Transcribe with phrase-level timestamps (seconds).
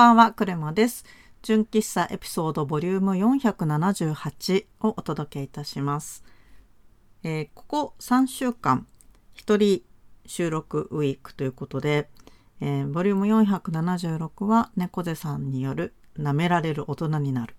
[0.00, 1.04] ばんは、クレマです。
[1.42, 6.24] 純喫茶エピソードボリューム478をお届けいたします。
[7.22, 8.86] えーここ3週間、
[9.34, 9.82] 一人
[10.24, 12.08] 収録ウィークということで、
[12.62, 17.54] えーボリューム476は猫背さんによる舐められる大人になる。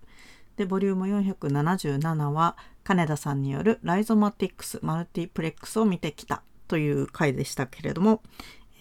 [0.56, 8.24] で、ボリューム477は金田さんによるライゾマティックスマルティプレックスを見てきたという回でしたけれども、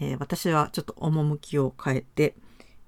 [0.01, 2.35] えー私はちょっと趣を変えて、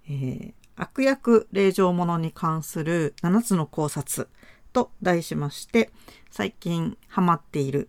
[0.09, 4.29] えー悪役令状者に関する7つの考察
[4.73, 5.91] と題しまして
[6.31, 7.89] 最近ハマっている、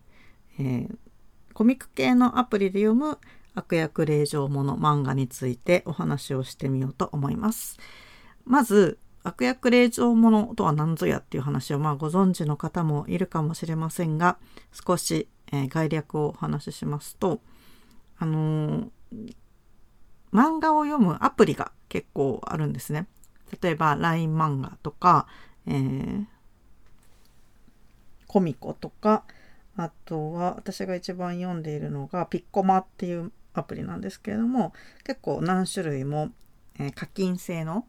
[0.60, 0.98] えー
[1.54, 3.20] コミック系のアプリで読む
[3.54, 7.78] 悪役令状者漫画についてお話をしてみようと思います。
[8.46, 14.38] まず悪役令状者とは何ぞやっていう話をまあご存知の方もいるかもしれませんが
[14.72, 17.40] 少し、えー概略をお話ししますと
[18.18, 18.90] あのー
[20.34, 23.06] 漫画を読むアプリが結構あるんですね。
[23.62, 25.28] 例えば LINE 漫画とか、
[25.68, 26.26] えー
[28.26, 29.26] コミコとか
[29.78, 36.32] あとは私が一番読んでいるのがピッコマっていうアプリなんですけれども結構何種類も、
[36.80, 37.86] え課金制の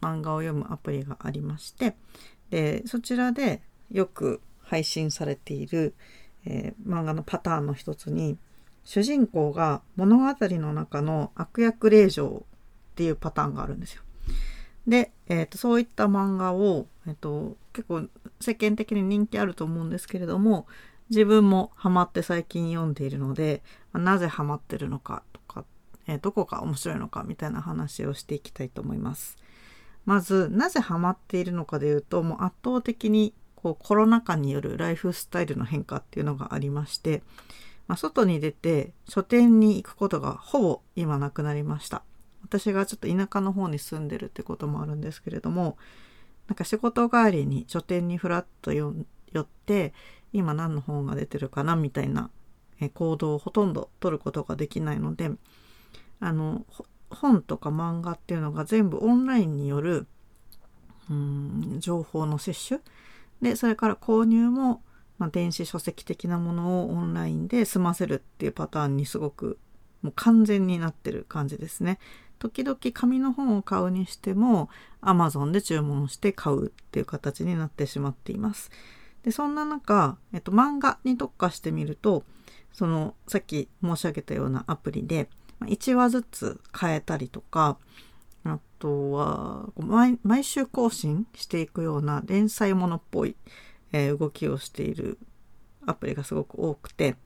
[0.00, 1.96] 漫画を読むアプリがありまして
[2.48, 5.94] でそちらでよく配信されている、
[6.46, 8.38] えー漫画のパターンの一つに
[8.84, 12.46] 主人公が物語の中の悪役令嬢
[12.98, 14.02] っていうパターンがあるんですよ。
[14.88, 18.08] で、えーとそういった漫画を、えーと結構
[18.40, 20.66] 世間的に人気あると思うんですけれども
[21.10, 25.64] 自分もハマって最近読んでいるので、まなぜハマってるのかとか、
[26.08, 29.36] えーどこが面白いのかみたいな話をしていきたいと思います。
[30.04, 37.22] まずなぜハマっているのかでいうともう圧倒的にこうコロナ禍によるライフスタイルの変化っていうのがありまして、
[37.86, 42.02] まあ、外に出て書店に行くことがほぼ今なくなりました
[42.48, 45.76] 私がちょっと田舎の方に住んでるってこともあるんですけれども
[46.48, 48.94] なんか仕事帰りに書店にふらっと寄
[49.38, 49.92] って
[50.32, 52.30] 今何の本が出てるかなみたいな
[52.94, 55.30] 行動をほとんど取ることができないので
[56.20, 56.64] あの
[57.10, 60.06] 本とか漫画っていうのが全部オンラインによる
[61.10, 62.82] うん情報の摂取？
[63.40, 64.82] でそれから購入も、
[65.18, 69.58] まあ、電子書籍的なものをオンラインで済ませるっていうパターンにすごく
[70.02, 71.98] もう完全になってる感じですね。
[72.38, 74.68] 時々紙の本を買うにしても
[75.02, 78.70] Amazon で注文して買うっていう形になってしまっています。
[79.22, 82.24] でそんな中、えっと、漫画に特化してみると
[82.72, 85.28] そのさっき申し上げたようなアプリで
[85.62, 87.78] 1話ずつ変えたりとか
[88.44, 89.68] あとは
[90.22, 93.36] 毎週更新していくような連載ものっぽい、
[93.92, 95.18] え動きをしている
[95.86, 97.16] アプリがすごく多くて、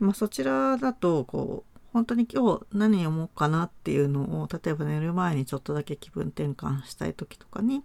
[0.00, 1.64] まあ、そちらだとこ
[1.96, 7.82] 本当に今日何読もうかなっていうのを例えば寝る前にちょっとだけ気分転換したい時とかに、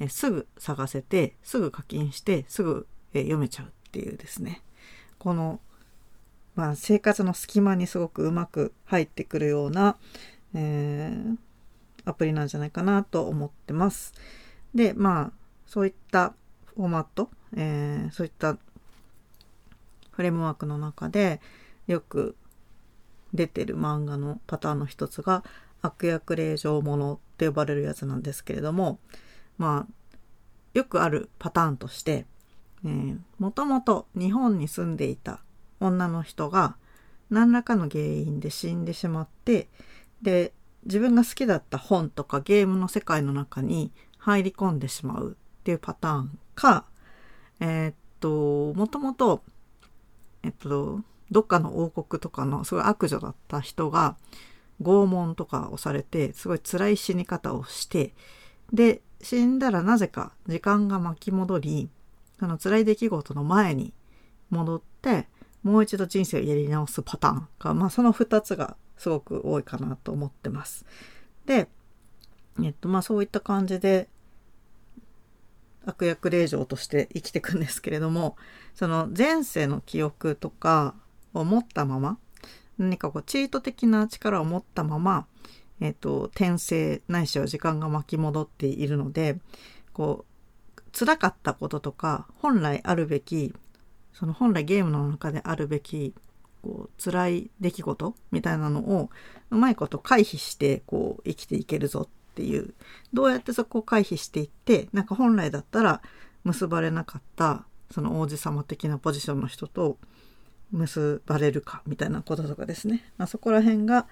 [0.00, 4.60] えすぐ探せてすぐ課金してすぐ、え読めちゃうっていうですね
[5.20, 5.60] この、
[6.56, 9.96] まあ、生活の隙間にすごくうまく入ってくるような、
[10.54, 11.36] えー
[12.06, 14.14] アプリなんじゃないかなと思ってます。
[14.74, 15.32] でまあ
[15.64, 16.34] そういった
[16.74, 18.56] フォーマット、えーそういった
[20.10, 21.40] フレームワークの中で
[21.86, 22.34] よく
[23.34, 25.44] 出てる漫画のパターンの一つが
[25.82, 28.98] 悪役令状ものって呼ばれるやつなんですけれども
[29.58, 30.18] まあ
[30.74, 32.26] よくあるパターンとして
[33.38, 35.40] もともと日本に住んでいた
[35.80, 36.76] 女の人が
[37.30, 39.68] 何らかの原因で死んでしまって
[40.22, 40.52] で
[40.84, 46.84] 自分が好きだった本とかゲームの世界の中に入り込んでしまうっていうパターンか
[47.60, 49.42] えーっともともと
[50.42, 51.00] えっと
[51.30, 54.16] どっかの王国とかのすごい悪女だった人が
[54.82, 58.14] 拷問とかをされてすごい辛い死に方をして
[58.72, 61.90] で死んだらなぜか時間が巻き戻り
[62.38, 63.92] その辛い出来事の前に
[64.50, 65.26] 戻って
[65.62, 70.84] もう一度人生をやり直すパターンが、まあ、その2つがすごく多いかなと思ってます。
[71.46, 71.68] で、
[72.62, 74.08] えっとまあ、そういった感じで
[75.84, 78.36] 悪役令嬢として生きていくんですけれども
[78.74, 80.94] その前世の記憶とか
[81.34, 82.18] を持ったまま
[82.78, 85.26] 何かこうチート的な力を持ったまま、
[85.80, 89.38] えっと転生ないしは時間が巻き戻っているので
[89.92, 90.24] こ
[90.76, 93.52] う辛かったこととか本来あるべき
[94.12, 96.14] その本来ゲームの中であるべき
[96.62, 99.10] こう辛い出来事みたいなのを
[99.50, 102.74] うまいこと回避してこう生きていけるぞっていう
[103.12, 106.02] どうやってそこを回避していってなんか本来だったら
[106.44, 109.98] 結ばれなかったその王子様的なポジションの人と
[110.70, 114.06] 結ばれるかみたいなこととかですね、まあ、そこら辺が、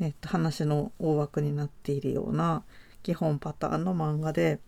[0.00, 2.64] えっと話の大枠になっているような
[3.02, 4.60] 基本パターンの漫画で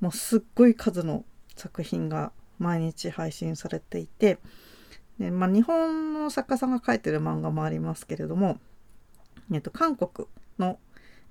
[0.00, 1.24] もうすっごい数の
[1.56, 4.38] 作品が毎日配信されていて
[5.18, 8.58] で、まあ、日本の作家さんが書いてる漫画もありますけれども、
[9.52, 10.28] えっと、韓国
[10.58, 10.78] の、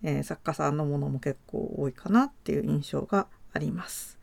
[0.03, 4.17] えー、作家さんのものも結構多いかなっていう印象があります。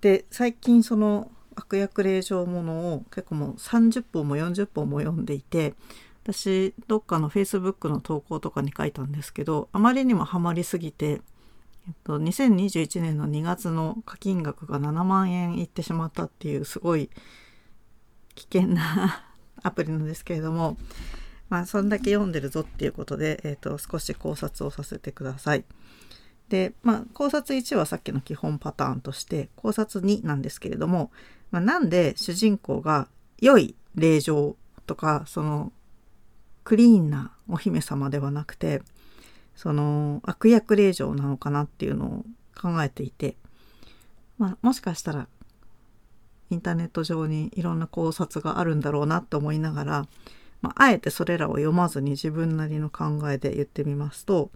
[0.00, 5.74] で最近その悪役令状ものを結構もう30本も40本も読んでいて
[6.24, 11.20] 私どっかの Facebook の投稿とかに書いたんですけどあまりにもハマりすぎて
[11.86, 17.10] えっと、2021年の2月の課金額が7万円いってしまったっていうすごい
[18.34, 19.26] 危険な
[19.62, 20.78] アプリなんですけれども、
[21.50, 25.64] まあ、そんだけ読んでるぞっていうことで、えっと、少し考察をさせてください。
[26.48, 31.10] で、まあ、考察1はさっきの基本パターンとして、考察2なんですけれども、
[31.54, 33.06] まあ、なんで主人公が
[33.40, 34.56] 良い令状
[34.88, 35.72] とか、その、
[36.64, 38.82] クリーンなお姫様ではなくて、
[39.54, 42.24] その悪役令状なのかなっていうのを
[42.60, 43.36] 考えていて、
[44.36, 45.28] まあ、もしかしたら
[46.50, 50.06] インターネット上にいろんな考察があるんだろうなと思いながら、
[50.60, 54.50] まあ、あえてそれらを読まずに自分なりの考えで言ってみますと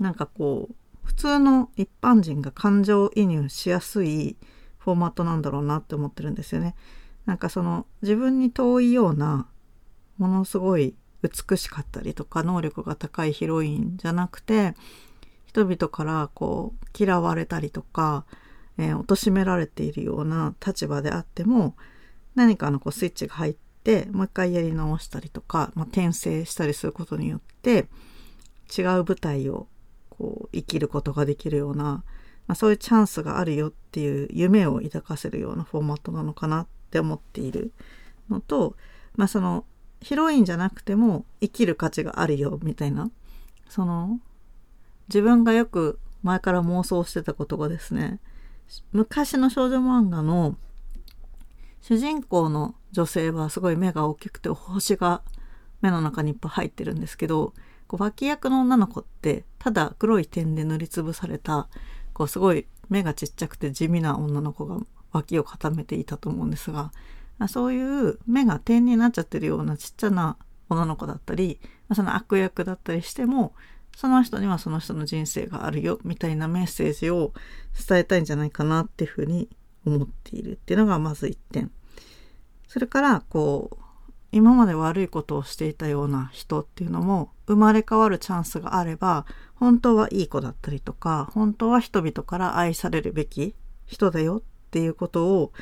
[0.00, 4.38] なんかこう普通の一般人が感情移入しやすい
[4.84, 6.74] フォーマットなんだろうなって思ってるんですよね。
[7.26, 9.46] なんかその自分に遠いような
[10.18, 14.74] ものすごい美しかったりとか能力が高いヒロインじゃなくて
[15.46, 18.24] 人々からこう嫌われたりとか、
[18.76, 21.76] えー、貶められているような立場であっても
[22.34, 27.86] 何かのこうスイッチが入ってもう一回やり直したりとか、まあ、転生したりすることによって
[28.76, 29.68] 違う舞台を
[30.10, 32.04] こう生きることができるような、
[32.46, 37.72] まあ、そういうチャンスがあるよっていう夢を抱かせるようなフォーマットなのかなって思っている
[38.28, 38.76] のと、
[39.16, 39.64] まあ、その
[40.00, 43.10] ヒロインじゃなくても生きる価値があるよみたいな
[43.68, 44.18] その
[45.08, 48.20] 自分がよく前から妄想してたことがですね
[48.92, 50.56] 昔の少女漫画の
[51.80, 55.22] 主人公の女性はすごい目が大きくて星が
[55.80, 57.54] 目の中にいっぱい入ってるんですけど
[57.86, 61.68] こう脇役の女の子ってただ黒い点で塗りつぶされた
[62.12, 64.78] こうすごい目がちっちゃくて地味な女の子が
[65.12, 66.92] 脇を固めていたと思うんですが
[67.48, 70.36] そういう目が点になっちゃってるようなちっちゃな
[70.72, 71.60] 女の子だったり、
[71.94, 73.54] その悪役だったりしても、
[73.96, 77.32] その人にはその人の人生があるよみたいなメッセージを
[77.88, 79.48] 伝えたいんじゃないかなっていうふうに
[79.84, 81.70] 思っているっていうのがまず1点。
[82.68, 83.84] それからこう
[84.32, 93.54] 今まで悪いことをしていたような人っていうのも生まれ変わるチャンスがあれば本当はいい子だったりとか本当は人々から愛されるべき
[93.86, 95.52] 人だよっていうことを、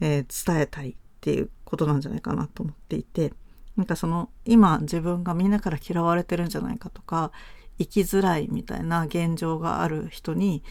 [0.00, 3.32] えー、伝えたいっていうことなんじゃないかなと思っていて
[3.76, 7.32] なんかその今自分がみんなから嫌われてるんじゃないかとか
[7.78, 10.62] 生きづらいみたいな現状がある人に、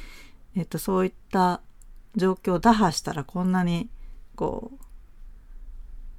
[0.56, 1.62] えっと、そういった
[2.16, 3.90] 状況を打破したらこんなに
[4.36, 4.86] こう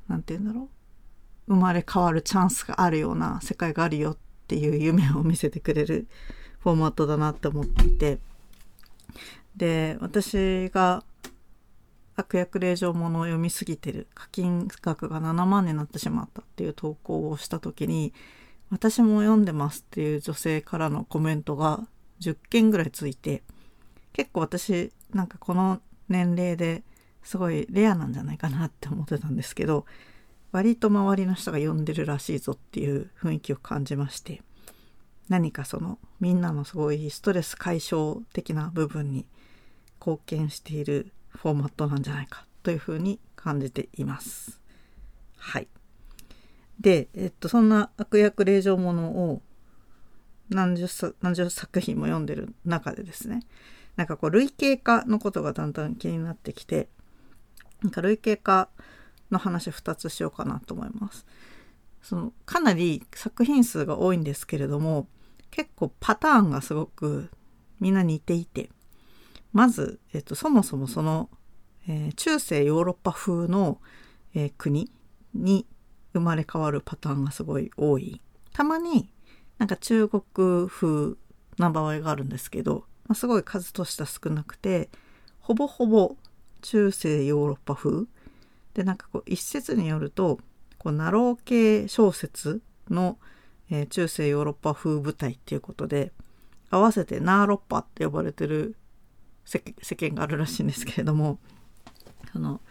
[0.09, 0.80] 何て言うんだろう。
[1.51, 4.17] 生まれ変わるチャンスがあるような世界があるよっ
[4.47, 6.07] ていう夢を見せてくれる
[6.61, 8.19] フォーマットだなって思っていて。
[9.57, 11.03] で私が
[12.15, 18.13] 悪役令状ものを読みすぎてる課金額が7万になってしまったっていう投稿をした時に
[18.71, 21.81] 私も読んでますっていう女性からのコメントが
[22.21, 23.43] 10件ぐらいついて
[24.13, 26.85] 結構私なんかこの年齢で
[27.23, 29.87] すごいレアなんじゃないかなって思ってたんですけど
[30.53, 34.43] 割と周りの人が読んでるらしいぞっていう雰囲気を感じまして
[35.29, 39.27] 何かそのみんなのすごいストレス解消的な部分に
[40.01, 44.61] 貢献しているフォーマットなんじゃないかというふうに感じています。
[45.37, 45.69] はい。
[46.81, 49.43] で、えっと、そんな悪役令状ものを
[50.49, 50.87] 何十
[51.21, 53.41] 何十作品も読んでる中でですね、
[53.97, 56.89] なんかこう類型化のことがだんだん気になってきて、
[57.83, 58.69] なんか類型化
[59.31, 61.27] の話2つしようかなと思います。
[62.03, 65.07] そのかなり作品数が多いんですけれども
[65.51, 67.31] 結構パターンがすごく
[67.79, 68.71] みんな似ていて
[69.53, 71.29] まず、えっと、そもそもその、
[71.89, 73.81] えー、中世ヨーロッパ風の、
[74.35, 74.91] えー、国
[75.35, 75.67] に
[76.13, 78.21] 生まれ変わるパターンがすごい多い。
[78.53, 79.11] たまに
[79.59, 81.17] なんか中国風
[81.59, 84.89] な場合があるんですけど、まあ、すごい数としては少なくて
[85.39, 86.17] ほぼほぼ
[86.63, 88.07] 中世ヨーロッパ風
[88.81, 90.39] でなんかこう一説によると
[90.79, 93.19] こうナロー系小説の、
[93.71, 96.13] えー、中世ヨーロッパ風舞台っていうことで
[96.71, 98.75] 合わせてナーロッパって呼ばれてる
[99.45, 99.61] 世
[99.97, 101.39] 間があるらしいんですけれども
[102.33, 102.63] その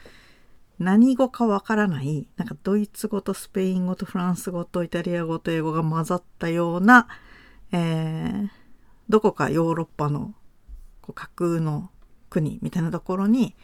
[0.79, 7.07] 何語かわからないなんかドイツ語とスペイン語とフランス語とイタリア語と英語が混ざったような、
[7.71, 8.49] えー、
[9.09, 10.33] どこかヨーロッパの
[11.01, 11.91] こう架空の
[12.31, 13.55] 国みたいなところに、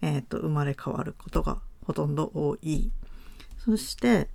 [0.00, 2.90] えーと、生まれ変わることがほとんど多い。
[3.58, 4.28] そして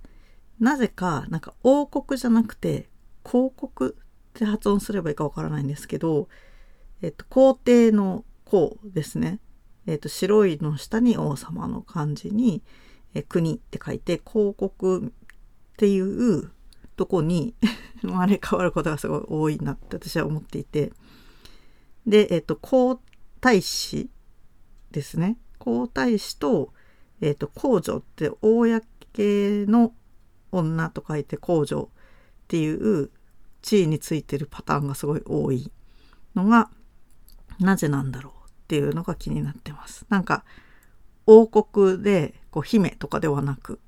[0.58, 2.88] なぜかなんか王国じゃなくて
[3.24, 4.02] 広告っ
[4.38, 6.28] て発音すればいいかわからないんですけど、
[7.02, 9.40] えっ、と、皇帝の皇ですね。
[9.86, 12.62] えっ、と、白いの下に王様の漢字に、
[13.14, 15.10] え、国って書いて広告っ
[15.76, 16.50] ていう
[16.96, 17.54] とこに
[18.02, 20.92] 生まれ変わることがすごい多いなって私は思っていて
[22.06, 23.00] で、えっ、と皇
[23.40, 24.10] 太子
[24.90, 26.72] ですね皇太子と,、
[27.20, 29.92] えっと皇女って公の
[30.52, 33.10] 女と書いて皇女っていう
[33.62, 35.70] 地位についてるパターンがすごい多い
[36.34, 36.70] のが
[37.58, 40.06] なぜなんだろうっていうのが気になってます。
[40.08, 40.44] なんか
[41.26, 43.80] 王国でこう姫とかではなく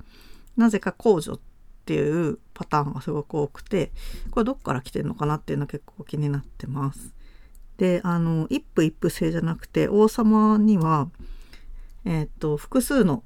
[0.57, 1.41] なぜか皇女っ
[1.87, 3.93] ていうパターンがすごく多くて
[4.31, 7.15] これどっから来てるのかなっていうのは結構気になってます。
[7.79, 11.09] であの一夫一夫制じゃなくて王様には、
[12.05, 13.23] えっ、と複数の、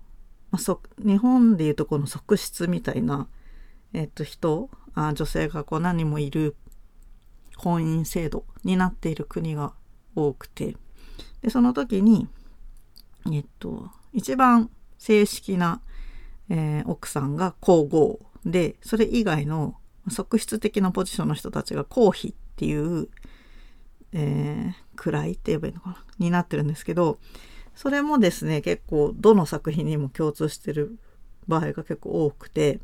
[0.50, 3.28] まあ、日本でいうとこの側室みたいな、
[3.93, 6.57] えっ、と人あ女性がこう何人もいる
[7.57, 9.73] 婚姻制度になっている国が
[10.16, 10.76] 多くて
[11.43, 12.28] でその時に
[13.31, 15.81] えっと一番正式な、
[16.49, 19.76] えー、奥さんが皇后でそれ以外の
[20.09, 23.09] 側室的なポジションの人たちが皇妃っていう、
[24.12, 27.19] えー、位って言えばいいのかなになってるんですけど
[27.75, 30.99] それもですね結構どの作品にも共通してる
[31.49, 32.81] 場合が結構多くて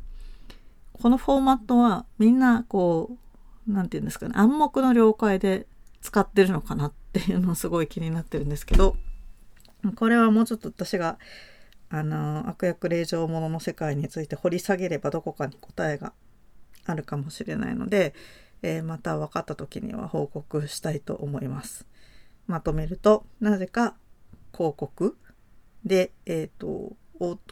[0.93, 3.17] このフォーマットはみんなこ
[3.67, 5.65] う何て言うんですかね暗黙の了解で
[6.01, 8.95] 使ってるのかなっていうのすごい気になってるんですけど
[9.95, 11.17] これはもうちょっと私が
[11.89, 16.13] あの悪役令状ものの世界について掘り下げればどこかに答えが
[16.85, 18.13] あるかもしれないので、
[18.61, 21.85] えー、また分かった時には報告したいと思います。
[22.47, 23.95] まとめるとなぜか
[24.53, 25.17] 広告
[25.85, 26.95] で、えっ、ー、と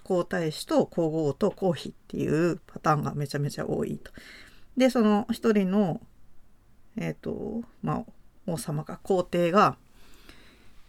[0.03, 4.11] 皇太子と皇后と皇妃っていうパターンがめちゃめちゃ多いと。
[4.77, 6.01] でその一人の
[6.97, 8.05] えっ、ー、とまあ
[8.47, 9.77] 王様が皇帝が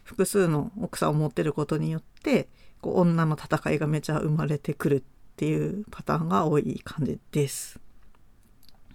[0.04, 2.48] 複数の奥さんを持ってることによって
[2.80, 5.02] こう女の戦いがめちゃ生まれてくるっ
[5.36, 7.78] ていうパターンが多い感じです。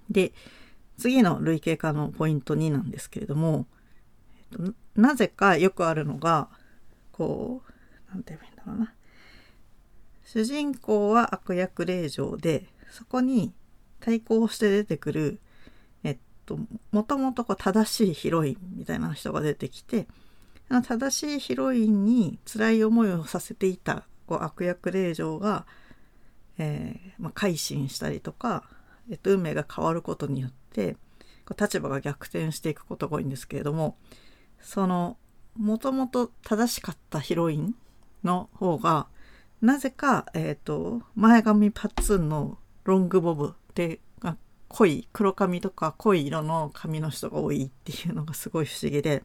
[0.10, 0.34] で
[0.98, 3.68] 次の類型化のポイント2なんですけれども、
[4.52, 6.50] えっと、なぜかよくあるのが
[7.16, 7.72] こう
[8.10, 8.94] 何て言えばいいんだろうな。
[10.26, 13.54] 主人公は悪役令嬢でそこに
[14.02, 15.40] 対抗して出てくる
[16.04, 16.60] えっと
[16.92, 20.08] もともと正しいヒロインみたいな人が出てきて
[20.84, 25.66] 正しいヒロインに辛い思いをさせていたこう悪役令嬢が、
[26.58, 28.64] えーまあ、改心したりとか、
[29.10, 30.98] えっと、運命が変わることによって
[31.46, 33.96] こう立場が逆転していくことが多いんですけれども
[34.60, 35.18] その
[35.58, 37.76] もともと正しかったヒロイン
[38.24, 39.08] の方が
[39.62, 44.00] なぜか、えっ、ー、と前髪パッツンのロングボブで
[44.68, 49.24] 濃い黒髪とか濃い色の髪の人が多いっていうのがすごい不思議で。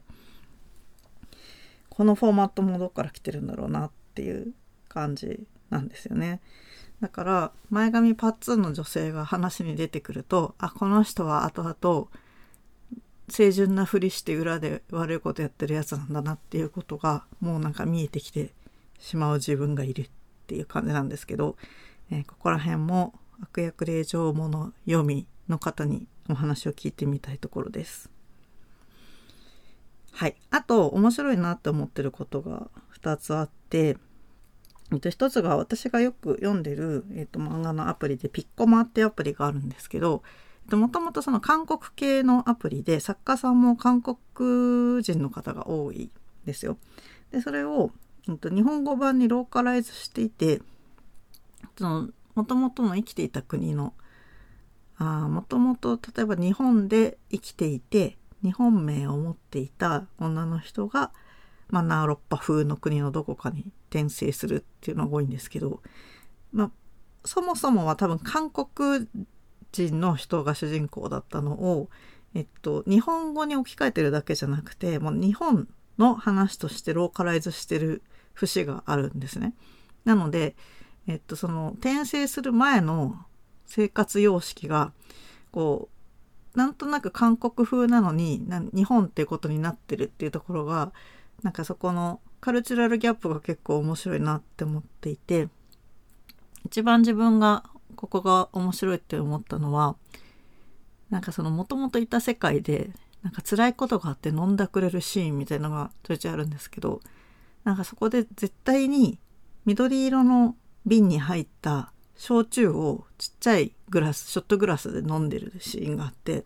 [1.89, 4.53] このフォーマットもどっから来てるんだろうなっていう
[4.87, 6.39] 感じなんですよね。
[7.01, 12.07] だから前髪パッツンの女性が話に出てくるとあこの人は後々
[13.31, 18.51] 清純なふりして裏で悪いことやってるやつなんだなっていうことがもうなんか見えてきて
[18.99, 20.09] しまう自分がいるっ
[20.47, 21.55] ていう感じなんですけど、
[22.11, 28.09] えー、ここら辺も悪役令状もの読みの方にお話を聞いてみたいところです。
[30.11, 30.35] はい。
[30.51, 32.69] あと、面白いなって思ってることが
[33.01, 33.97] 2つあって、
[34.91, 40.21] 1つが私がよく読んでる、えーと、漫画のアプリでピッコマっていうアプリがあるんですけど、
[40.69, 46.09] もともとその韓国系のアプリで作家さんも韓国人の方が多い
[46.45, 46.77] ですよ。
[47.31, 47.91] で、それを、
[48.27, 50.61] 日本語版にローカライズしていて、
[52.35, 53.93] もともとの生きていた国の、
[54.99, 61.11] もともと例えば日本で生きていて、日本名を持っていた女の人が、
[61.69, 65.81] まあ、ナーロッパ風の国のどこかに転生するっていうのが多いんですけど、
[66.51, 66.71] まあ、
[67.23, 69.07] そもそもは多分韓国
[69.71, 71.89] 人の人が主人公だったのを、
[72.33, 78.01] えっと、日本語に置き換えてるだけじゃなくてもう日本の話としてローカライズしてる
[78.33, 79.53] 節があるんですね。
[80.05, 80.55] なので、
[81.07, 83.15] えっと、その転生する前の
[83.65, 84.93] 生活様式が
[85.51, 85.89] こ
[86.55, 90.91] うなんとなく韓国風なのに日本っていうことになってるっていうところが
[91.43, 95.47] なんかそこのカルチュラルギャップが結構面白いなって思っていて
[96.65, 97.63] 一番自分が
[98.01, 99.95] ここが面白いって思ったのは
[101.11, 102.89] なんかそのもともといた世界で
[103.21, 106.99] なんか辛いことがあって飲んだくれるシーンみたいのがちょいちょいあるんですけど
[107.63, 109.19] なんかそこで絶対に
[109.65, 110.55] 緑色の
[110.87, 116.43] 瓶に入った焼酎をちっちゃいグラスショットグラスで飲んでるシーンがあって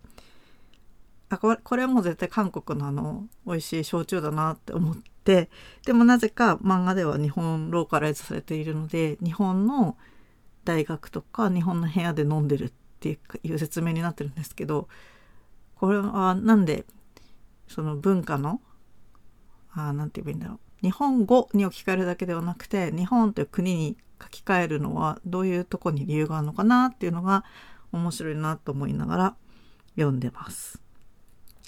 [1.30, 5.48] あこれこれはもう絶対韓国のあの美味しい焼酎だなって思って
[5.86, 9.96] でもなぜか漫画では日本ローカライズされているので日本の
[10.66, 14.88] 大学とか日本の部屋で飲んでるっていう説明になってるんですけど
[15.76, 16.84] これはなんで
[17.68, 18.60] その文化の
[19.72, 27.44] あなんて言えばいいんだろう日本語に置き換えるだけではなくて日本という国に書き換えるのはどういうとこに理由があるのかなっていうのが
[27.92, 29.36] 面白いなと思いながら
[29.94, 30.82] 読んでます。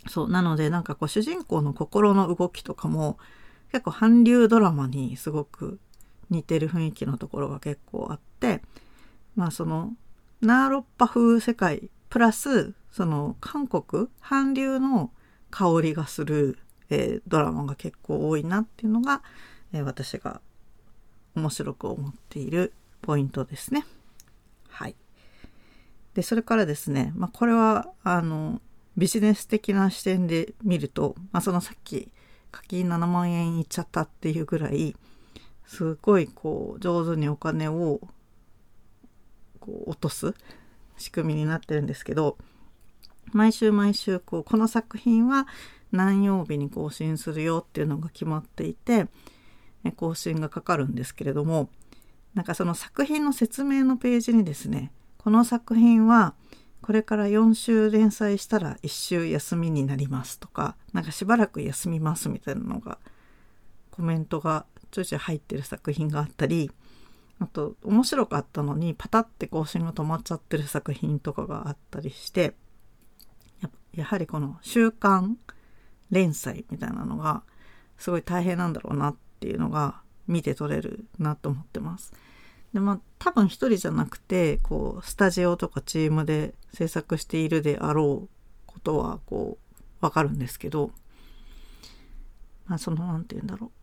[0.06, 3.18] そうなのでなんかこう主人公の心の動きとかも
[3.72, 5.78] 結構韓流ドラマにすごく
[6.30, 8.62] 似てる雰囲気のところが結構あって
[9.38, 9.92] まあその
[10.40, 15.12] ナーロッパ風世界プラスその韓国韓流の
[15.50, 16.58] 香りがする、
[16.90, 19.22] えー、ドラマが結構多いなっていうのが、
[19.72, 20.40] えー、私が
[21.36, 23.86] 面白く思っているポイントですね。
[24.68, 24.96] はい。
[26.14, 28.60] でそれからですね、まあ、これはあの
[28.96, 32.10] ビジネス的な視点で見ると、まあ、そのさっき
[32.50, 34.96] 課金7万円いっちゃったっていうぐらい
[35.64, 38.00] すごいこう上手にお金を
[39.68, 40.34] こう落とす
[40.96, 42.38] 仕組みになってるんですけど
[43.32, 45.46] 毎週毎週こうこの作品は
[45.92, 49.06] 何曜日に更新するよっていうのが決まっていて
[49.96, 51.68] 更新がかかるんですけれども
[52.34, 56.34] なんかその作品の説明のページにですねこの作品は
[56.82, 62.98] これから4週連載したら1週休みになりますとかなんかしばらく休みますみたいなのが
[63.90, 66.70] コメントがちょいちょい入ってる作品があったり
[67.40, 72.54] あと面白かったのにパタって更新が止まっちゃってる作品とかがあったりして
[73.94, 75.38] やはりこの週刊
[76.10, 77.42] 連載みたいなのが
[77.96, 82.12] すごい大変なんだろうなっていうのが見て取れるなと思ってます。
[82.72, 88.28] でまあ多分一人じゃなくてこうスタジオとかチームで制作しているであろう
[88.66, 89.58] ことはこ
[90.00, 90.92] うわかるんですけど、
[92.66, 93.77] まあ、その何て言うんだろう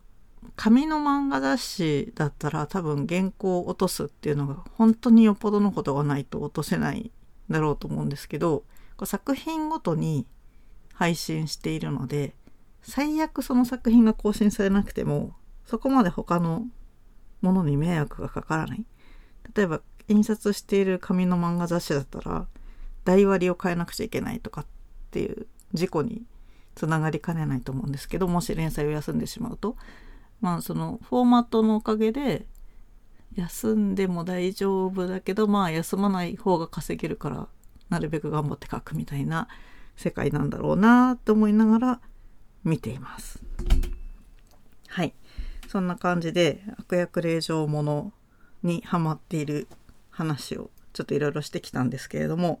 [0.56, 7.10] 紙の漫画雑誌だったら多分原稿を落とすっていうのが本当によっぽどのことがないと落とせない
[7.50, 8.64] だろうと思うんですけど
[9.04, 10.26] 作品ごとに
[10.94, 12.34] 配信しているので
[12.82, 16.64] 最悪その作品が更新されなくてもそこまで他の
[17.42, 18.84] ものに迷惑がかからない。
[19.54, 22.46] 例えば印刷している紙の漫画雑誌だったら
[23.04, 24.66] 台割りを変えなくちゃいけないとかっ
[25.10, 26.22] ていう事故に
[26.74, 29.76] つながりかねないと思うんですけどもし連載を休んでしまうと
[30.40, 32.46] まあそのフォーマットのおかげで
[33.34, 37.48] 休んでも大丈夫だけどまあ休まない方が稼げるから
[37.88, 39.48] なるべく頑張って書くみたいな
[39.96, 42.00] 世界なんだろうなと思いながら
[42.64, 43.42] 見ています。
[44.88, 45.14] はい
[45.68, 48.12] そんな感じで悪役令状もの
[48.62, 49.68] にハマっている
[50.10, 52.60] 話をちょっといろいろしてきたんですけれども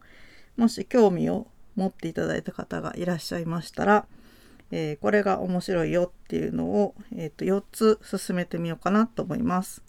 [0.56, 4.06] もし興味を持っていただいた方がいらっしゃいましたら、
[4.70, 9.82] えー、これが面白いよっていうのを、えー、と4つ進めてみようかなと思います。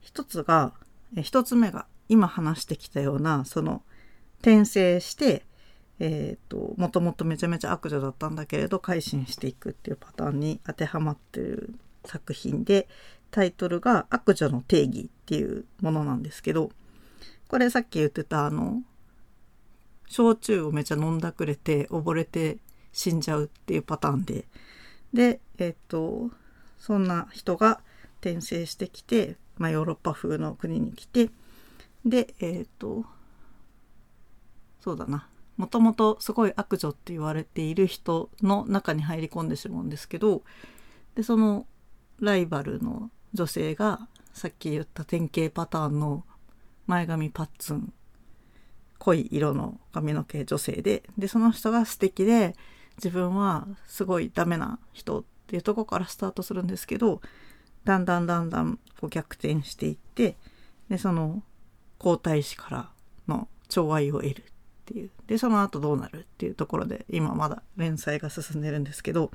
[0.00, 0.72] 一つが、
[1.16, 3.82] え1つ目が今話してきたようなその
[4.40, 5.44] 転生して
[5.98, 11.74] えーと、もともとめちゃめちゃ悪女だったんだけれど改心していくっていうパターンに当てはまってる
[12.04, 12.88] 作品で
[13.30, 16.70] タイトルが「悪女の定義」っていうものなんですけど
[17.48, 18.82] これさっき言ってたあの
[20.08, 22.58] 焼酎をめちゃ飲んだくれて溺れて
[22.92, 24.46] 死んじゃうっていうパターンで。
[25.12, 26.30] でえっ、と
[26.78, 27.80] そんな人が
[28.20, 31.30] 転生してきて、まあ、ヨーロッパ風の国に来て。
[32.04, 33.04] でえっ、と
[34.80, 35.28] そうだな。
[35.56, 40.42] もともとすごい悪女って言われている人の中に入り込んでしまうんですけど
[41.14, 41.66] でその
[42.20, 46.24] ライバルの女性がさっき言った典型パターンの
[46.86, 47.92] 前髪パッツン
[48.98, 52.54] 濃い色の髪の毛女性ででその人が素敵で
[52.96, 57.20] 自分はすごいダメな人っていうとこからスタートするんですけど
[57.84, 60.36] だんだんだんだんこう逆転していって
[60.88, 61.42] でその
[61.98, 62.90] 皇太子から
[63.28, 64.44] の寵愛を得るっ
[64.86, 69.30] ていうでその後どうなるっていうところで今まだ連載が進んでるんですけど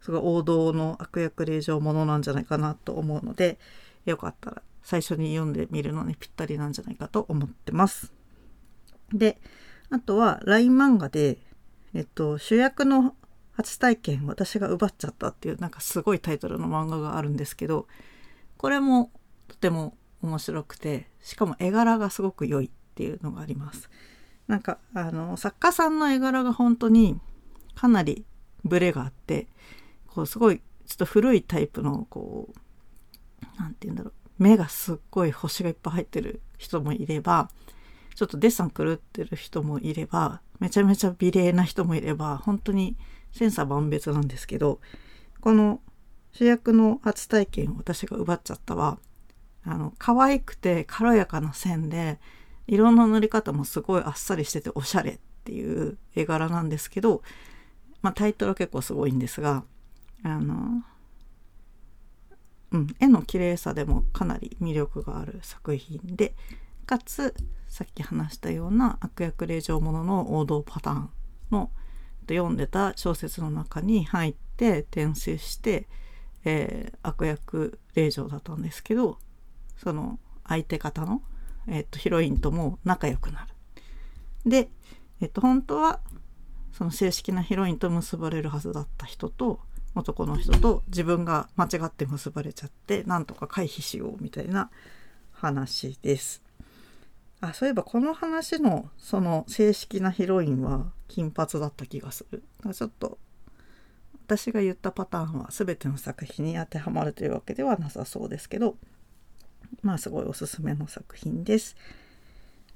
[0.00, 3.58] すごい王道の悪役令状ものなんじゃないかなと思うので
[4.04, 8.17] よかったら最初に読んでみるのにぴったりなんじゃないかと思ってます。
[9.12, 9.40] で
[9.90, 11.38] あとは LINE 漫画で、
[11.94, 13.14] えっと、主役の
[13.52, 17.86] 初体験私が奪っちゃったっていうなんかすごいタイトルの漫画があるんですけど
[18.56, 19.10] これも
[19.48, 23.88] とても面白くてしかも絵柄がすごく良いっていうのがあります。
[24.46, 27.20] なんかあの作家さんの絵柄が本当に
[27.74, 28.24] かなり
[28.64, 29.46] ブレがあって
[30.06, 37.50] こうすごいちょっと古いタイプのこう何て言うんだろう目がすっごい星がいっぱい入ってる人もいれば
[38.18, 42.96] ちょっとデッサン狂ってる人もいればめちゃめちゃ美麗な人もいれば本当に
[43.30, 44.80] 千差万別なんですけど
[45.40, 45.80] この
[46.32, 48.98] 主役の初体験を私が奪っちゃったは
[49.62, 52.18] あの可愛くて軽やかな線で
[52.66, 57.22] 色の塗り方もすごいあっさりしてておしゃれっていう絵柄なんですけど、
[58.02, 59.62] まあ、タイトルは結構すごいんですが
[60.24, 60.82] あの、
[62.72, 66.34] うん、絵の綺麗さでもかなり魅力がある作品で
[66.88, 67.34] かつ
[67.68, 71.10] さっき話したような悪役令状ものの王道パターン
[71.50, 71.70] の
[72.26, 75.86] 読んでた小説の中に入って転生して、
[76.46, 79.18] えー、悪役令状だったんですけど
[79.76, 81.20] その相手方の、
[81.66, 84.50] えーと、ヒロインとも仲良くなる。
[84.50, 84.70] で、
[85.20, 86.00] えっ、ー、と、本当は
[86.72, 89.60] その正式なヒロインと結ばれるはずだった人と
[89.94, 94.70] 男の人と自分が間違って結ばれちゃってなんとか回避しようみたいな
[95.32, 96.47] 話です。
[97.40, 102.42] あそういえばこの話のその正式なヒロインは金髪だった気がする。
[102.72, 103.18] ちょっと
[104.26, 108.76] 私が言ったパターンは全ての作品に当てはまるというわけではなさそうですけど
[109.82, 111.76] まあすごいおすすめの作品です。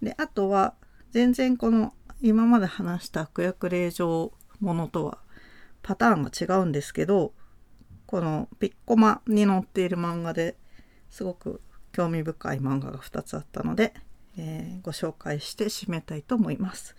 [0.01, 0.75] であとは
[1.11, 5.19] 全然この今まで話した悪役令状ものとは
[5.83, 7.35] パターンが違うんですけど
[8.07, 10.57] このピッコマに載っている漫画で
[11.11, 11.61] すごく
[11.93, 13.93] 興味深い漫画が2つあったので、
[14.37, 16.97] えー、ご紹介して締めたいと思います。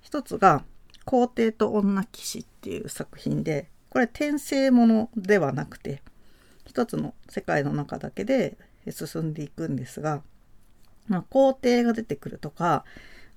[0.00, 0.64] 一つが
[1.04, 6.02] 「皇帝と女騎士」っていう作品でこれ転生ものではなくて
[6.64, 8.56] 一つの世界の中だけで
[8.90, 10.22] 進んでいくんですが、
[11.08, 12.84] まあ、皇帝が出てくるとか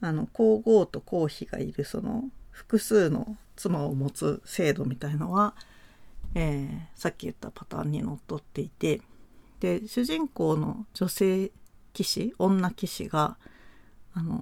[0.02, 5.56] あの皇后と皇妃がいるその複数の妻を持つ制度みたいのは、
[6.36, 9.02] えー、さっき言ったパターンにのっとっていて
[9.60, 11.52] で主人公の女性
[11.96, 13.38] 騎士女騎士が
[14.14, 14.42] あの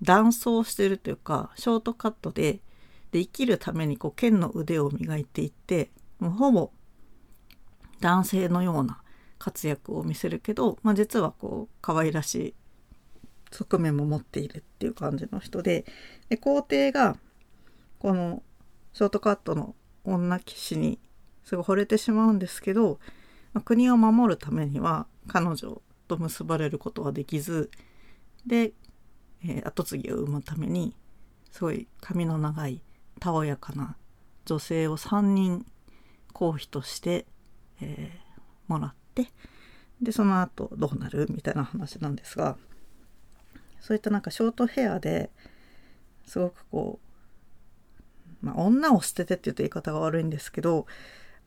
[0.00, 2.60] 男装してるというかショートカットで
[3.10, 6.70] で生きるためにこう剣の腕を磨いていってもうほぼ
[8.00, 9.00] 男性のような
[9.38, 12.54] 活躍を見せるけど、まあ、実はこう可愛らしい
[13.52, 15.84] 側面も持っているっていう感じの人で
[16.28, 17.16] で皇帝が
[17.98, 18.42] この
[18.92, 20.98] ショートカットの女騎士に
[21.44, 22.98] すごい惚れてしまうんですけど、
[23.52, 27.70] ま、国を守るためには彼女と結ばれることはできず
[28.46, 28.72] で、
[29.44, 30.94] えー、後継ぎを産むために
[31.50, 32.82] すごい髪の長い
[33.20, 33.96] たおやかな
[34.44, 35.64] 女性を3人
[36.32, 37.26] 皇妃として、
[37.80, 39.28] えー、もらって
[40.02, 42.56] でその後どうなるみたいな話なんですが
[43.80, 45.30] そういったなんかショートヘアで
[46.26, 46.98] すごくこ
[48.42, 50.86] う、まあ、女を捨ててって言うと言い方が悪いんですけど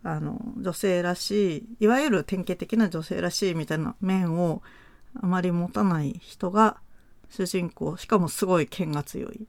[0.03, 4.61] あの女性らしいいわゆる典型的な女性らしいみたいな面を
[5.19, 6.77] あまり持たない人が
[7.29, 9.47] 主人公しかもすごい剣が強い。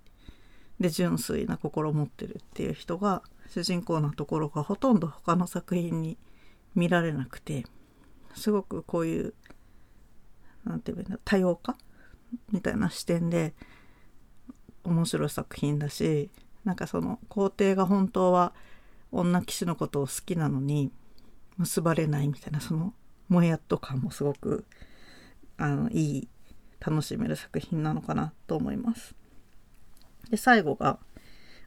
[0.80, 6.18] で純粋な心を持ってるっていう人が主人公のところがほとんど他の作品に
[6.74, 7.64] 見られなくて。
[8.38, 9.34] すごくこういう
[10.64, 11.76] 何て言うんだ多様化
[12.52, 13.54] みたいな視点で
[14.84, 16.30] 面白い作品だし
[16.64, 18.52] なんかその皇帝が本当は
[19.10, 20.92] 女騎士のことを好きなのに
[21.56, 22.94] 結ばれないみたいなその
[23.28, 24.64] もやっと感もすごく
[25.56, 26.28] あのいい
[26.80, 29.14] 楽しめる作品なのかなと思います。
[30.30, 30.98] で最後が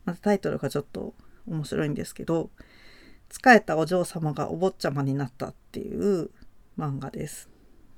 [0.05, 1.13] またタイトルがちょっと
[1.47, 2.49] 面白いんですけど
[3.29, 6.29] 「仕えたお嬢様がお坊ちゃまになった」っていう
[6.77, 7.49] 漫画です。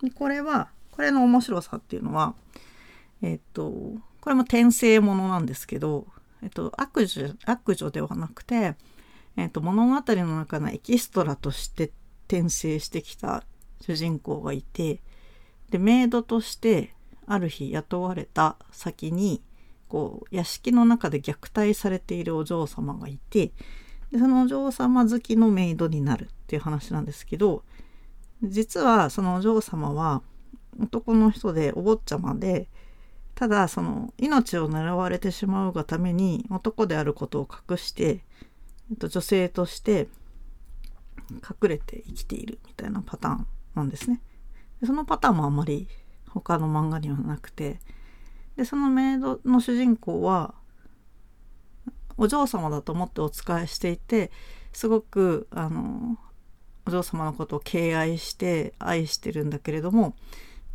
[0.01, 2.35] でこれはこれの面白さっていうのは
[3.21, 3.71] えっと
[4.23, 6.07] これも転生ものなんですけど、
[6.41, 8.75] えっと、悪女悪女ではなくて、
[9.37, 11.91] えっと、物語の中のエキストラとして
[12.27, 13.43] 転生してきた
[13.81, 15.01] 主人公がいて
[15.69, 16.93] でメイドとして
[17.25, 19.41] ある日雇われた先に
[19.87, 23.51] こう屋敷の中で虐待されているお嬢様がいて
[24.11, 27.63] でそのお嬢様好きのメイドになるっていう話なんですけど
[28.43, 30.21] 実はそのお嬢様は
[30.79, 32.67] 男の人でお坊ちゃまで
[33.35, 38.23] ただその命を狙われてしまうがために男であることを隠して、
[38.91, 40.07] 女性として
[41.31, 44.21] 隠れて生きているみたいなパターンなんですね。
[44.81, 45.87] でそのパターンもあんまり
[46.29, 47.79] 他の漫画にはなくて
[48.55, 50.53] でそのメイドの主人公は
[52.17, 54.31] お嬢様だと思ってお仕えしていて
[54.71, 56.17] すごくあの
[56.85, 60.15] お嬢様のことを敬愛して愛してるんだけれども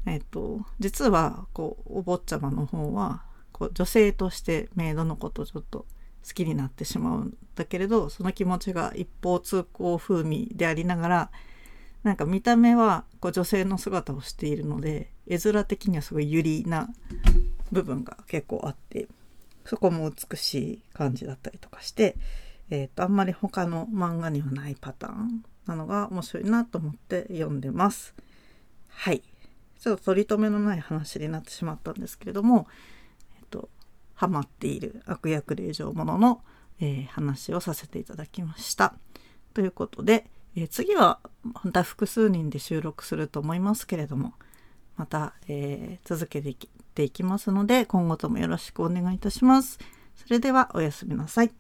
[0.07, 5.87] えっと、実はこうお坊ちゃまの方はこう女性としてメイドのことをちょっと
[6.29, 11.31] 好きになってしまうんだけれどその気持ちが一方通行風味でありながら
[12.03, 16.89] なんか見た目はこう女性の姿をしているので絵面的にはすごいユリな
[17.73, 19.09] 部分が結構あって
[19.65, 22.17] そこも美しい感じだったりとかして、
[22.71, 28.15] えーと、あんまり他の漫画にはないパターンなのが面白いなと思って読んでます。
[28.89, 29.23] はい。
[29.79, 32.67] ちょっと取り留めのない話になってしまったんですけれども、
[34.19, 36.43] ハマっている悪役令状ものの、
[36.81, 38.95] えー、話をさせていただきました。
[39.55, 44.35] ということで、えー、次はまた複数人で収録すると思いますけれども、
[44.97, 46.53] また、えー、続けて
[46.97, 49.79] ていきますので今後ともよろしくお願いいたします。
[50.17, 51.53] それではおやすみなさい。